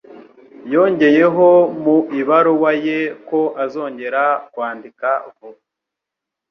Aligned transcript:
Yongeyeho 0.73 1.47
mu 1.83 1.97
ibaruwa 2.19 2.71
ye 2.85 2.99
ko 3.27 3.39
azongera 3.63 4.23
kwandika 4.51 5.07
vuba. 5.35 5.61